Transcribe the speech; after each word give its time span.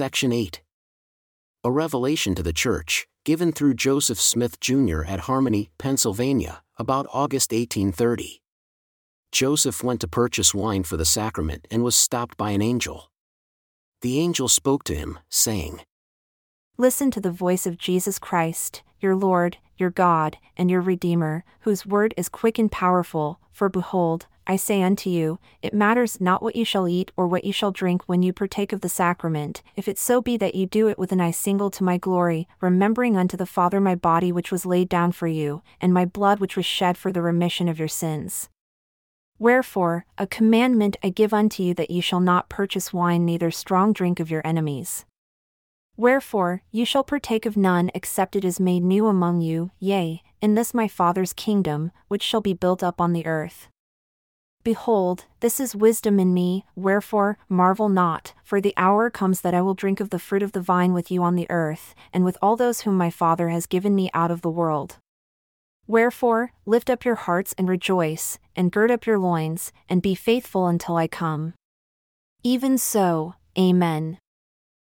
Section 0.00 0.32
8. 0.32 0.62
A 1.62 1.70
revelation 1.70 2.34
to 2.34 2.42
the 2.42 2.54
church, 2.54 3.06
given 3.26 3.52
through 3.52 3.74
Joseph 3.74 4.18
Smith 4.18 4.58
Jr. 4.58 5.04
at 5.04 5.28
Harmony, 5.28 5.68
Pennsylvania, 5.76 6.62
about 6.78 7.04
August 7.12 7.52
1830. 7.52 8.40
Joseph 9.30 9.84
went 9.84 10.00
to 10.00 10.08
purchase 10.08 10.54
wine 10.54 10.84
for 10.84 10.96
the 10.96 11.04
sacrament 11.04 11.68
and 11.70 11.84
was 11.84 11.96
stopped 11.96 12.38
by 12.38 12.52
an 12.52 12.62
angel. 12.62 13.10
The 14.00 14.18
angel 14.18 14.48
spoke 14.48 14.84
to 14.84 14.94
him, 14.94 15.18
saying, 15.28 15.82
Listen 16.78 17.10
to 17.10 17.20
the 17.20 17.30
voice 17.30 17.66
of 17.66 17.76
Jesus 17.76 18.18
Christ, 18.18 18.82
your 19.00 19.16
Lord, 19.16 19.56
your 19.76 19.90
God, 19.90 20.36
and 20.56 20.70
your 20.70 20.80
Redeemer, 20.80 21.44
whose 21.60 21.86
word 21.86 22.14
is 22.16 22.28
quick 22.28 22.58
and 22.58 22.70
powerful, 22.70 23.40
for 23.52 23.68
behold, 23.68 24.26
I 24.46 24.56
say 24.56 24.82
unto 24.82 25.08
you, 25.10 25.38
it 25.62 25.72
matters 25.72 26.20
not 26.20 26.42
what 26.42 26.56
you 26.56 26.64
shall 26.64 26.88
eat 26.88 27.12
or 27.16 27.26
what 27.26 27.44
you 27.44 27.52
shall 27.52 27.70
drink 27.70 28.02
when 28.06 28.22
you 28.22 28.32
partake 28.32 28.72
of 28.72 28.80
the 28.80 28.88
sacrament, 28.88 29.62
if 29.76 29.86
it 29.86 29.98
so 29.98 30.20
be 30.20 30.36
that 30.38 30.54
you 30.54 30.66
do 30.66 30.88
it 30.88 30.98
with 30.98 31.12
an 31.12 31.20
eye 31.20 31.30
single 31.30 31.70
to 31.70 31.84
my 31.84 31.96
glory, 31.96 32.48
remembering 32.60 33.16
unto 33.16 33.36
the 33.36 33.46
Father 33.46 33.80
my 33.80 33.94
body 33.94 34.32
which 34.32 34.50
was 34.50 34.66
laid 34.66 34.88
down 34.88 35.12
for 35.12 35.28
you, 35.28 35.62
and 35.80 35.94
my 35.94 36.04
blood 36.04 36.40
which 36.40 36.56
was 36.56 36.66
shed 36.66 36.96
for 36.96 37.12
the 37.12 37.22
remission 37.22 37.68
of 37.68 37.78
your 37.78 37.86
sins. 37.86 38.48
Wherefore, 39.38 40.04
a 40.18 40.26
commandment 40.26 40.96
I 41.02 41.10
give 41.10 41.32
unto 41.32 41.62
you 41.62 41.72
that 41.74 41.90
ye 41.90 42.00
shall 42.00 42.20
not 42.20 42.48
purchase 42.48 42.92
wine 42.92 43.24
neither 43.24 43.50
strong 43.50 43.92
drink 43.92 44.20
of 44.20 44.30
your 44.30 44.44
enemies. 44.44 45.04
Wherefore, 46.00 46.62
you 46.70 46.86
shall 46.86 47.04
partake 47.04 47.44
of 47.44 47.58
none 47.58 47.90
except 47.94 48.34
it 48.34 48.42
is 48.42 48.58
made 48.58 48.82
new 48.82 49.06
among 49.06 49.42
you, 49.42 49.70
yea, 49.78 50.22
in 50.40 50.54
this 50.54 50.72
my 50.72 50.88
Father's 50.88 51.34
kingdom, 51.34 51.92
which 52.08 52.22
shall 52.22 52.40
be 52.40 52.54
built 52.54 52.82
up 52.82 53.02
on 53.02 53.12
the 53.12 53.26
earth. 53.26 53.68
Behold, 54.64 55.26
this 55.40 55.60
is 55.60 55.76
wisdom 55.76 56.18
in 56.18 56.32
me, 56.32 56.64
wherefore, 56.74 57.36
marvel 57.50 57.90
not, 57.90 58.32
for 58.42 58.62
the 58.62 58.72
hour 58.78 59.10
comes 59.10 59.42
that 59.42 59.52
I 59.52 59.60
will 59.60 59.74
drink 59.74 60.00
of 60.00 60.08
the 60.08 60.18
fruit 60.18 60.42
of 60.42 60.52
the 60.52 60.62
vine 60.62 60.94
with 60.94 61.10
you 61.10 61.22
on 61.22 61.36
the 61.36 61.50
earth, 61.50 61.94
and 62.14 62.24
with 62.24 62.38
all 62.40 62.56
those 62.56 62.80
whom 62.80 62.96
my 62.96 63.10
Father 63.10 63.50
has 63.50 63.66
given 63.66 63.94
me 63.94 64.08
out 64.14 64.30
of 64.30 64.40
the 64.40 64.48
world. 64.48 64.96
Wherefore, 65.86 66.52
lift 66.64 66.88
up 66.88 67.04
your 67.04 67.16
hearts 67.16 67.54
and 67.58 67.68
rejoice, 67.68 68.38
and 68.56 68.72
gird 68.72 68.90
up 68.90 69.04
your 69.04 69.18
loins, 69.18 69.70
and 69.86 70.00
be 70.00 70.14
faithful 70.14 70.66
until 70.66 70.96
I 70.96 71.08
come. 71.08 71.52
Even 72.42 72.78
so, 72.78 73.34
Amen. 73.58 74.16